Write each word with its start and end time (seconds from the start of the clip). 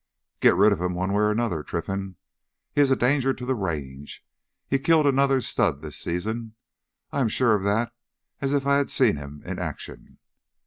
"Get 0.39 0.55
rid 0.55 0.71
of 0.73 0.81
him 0.81 0.95
one 0.95 1.13
way 1.13 1.21
or 1.21 1.29
another, 1.31 1.61
Trinfan. 1.61 2.15
He 2.73 2.81
is 2.81 2.89
a 2.89 2.95
danger 2.95 3.35
to 3.35 3.45
the 3.45 3.53
Range. 3.53 4.25
He 4.67 4.79
killed 4.79 5.05
another 5.05 5.41
stud 5.41 5.83
this 5.83 5.95
season. 5.95 6.55
I 7.11 7.19
am 7.21 7.27
as 7.27 7.33
sure 7.33 7.53
of 7.53 7.61
that 7.65 7.93
as 8.39 8.51
if 8.51 8.65
I 8.65 8.77
had 8.77 8.89
seen 8.89 9.17
him 9.17 9.43
in 9.45 9.59
action." 9.59 10.17